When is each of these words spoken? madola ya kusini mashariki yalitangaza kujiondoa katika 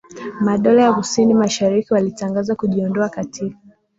madola 0.41 0.81
ya 0.83 0.93
kusini 0.93 1.33
mashariki 1.33 1.93
yalitangaza 1.93 2.55
kujiondoa 2.55 3.09
katika 3.09 3.57